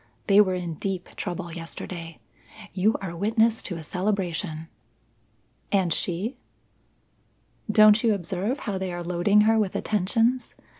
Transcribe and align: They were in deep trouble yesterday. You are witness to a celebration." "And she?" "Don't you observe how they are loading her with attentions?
They 0.25 0.41
were 0.41 0.55
in 0.55 0.79
deep 0.81 1.09
trouble 1.15 1.51
yesterday. 1.53 2.17
You 2.73 2.95
are 3.03 3.15
witness 3.15 3.61
to 3.61 3.75
a 3.75 3.83
celebration." 3.83 4.67
"And 5.71 5.93
she?" 5.93 6.37
"Don't 7.71 8.01
you 8.03 8.15
observe 8.15 8.61
how 8.61 8.79
they 8.79 8.91
are 8.91 9.03
loading 9.03 9.41
her 9.41 9.59
with 9.59 9.75
attentions? 9.75 10.55